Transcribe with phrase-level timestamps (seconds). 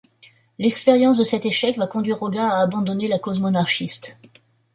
[0.57, 4.17] L'expérience de cet échec va conduire Rogat à abandonner la cause monarchiste.